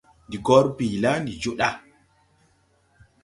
[0.27, 1.69] Ndi gor bii la, ndi joo da.